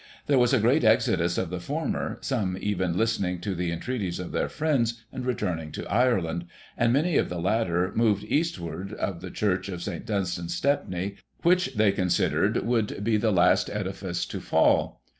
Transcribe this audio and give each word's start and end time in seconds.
There 0.25 0.39
was 0.39 0.51
a 0.51 0.57
great 0.59 0.83
exodus 0.83 1.37
of 1.37 1.51
the 1.51 1.59
former, 1.59 2.17
some 2.21 2.57
even 2.59 2.97
listening 2.97 3.39
to 3.41 3.53
the 3.53 3.71
entreaties 3.71 4.17
of 4.17 4.31
their 4.31 4.49
friends, 4.49 4.99
and 5.13 5.23
returning 5.23 5.71
to 5.73 5.87
Ireland, 5.87 6.45
and 6.75 6.91
many 6.91 7.17
of 7.17 7.29
the 7.29 7.37
latter 7.39 7.91
moved 7.93 8.23
eastward 8.23 8.93
of 8.93 9.21
the 9.21 9.29
church 9.29 9.69
of 9.69 9.83
St 9.83 10.03
Dunstan*s, 10.03 10.53
Stepney, 10.55 11.17
which 11.43 11.75
they 11.75 11.91
considered 11.91 12.65
would 12.65 13.03
be 13.03 13.17
the 13.17 13.31
last 13.31 13.69
edifice 13.69 14.25
to 14.25 14.39
fall. 14.41 15.03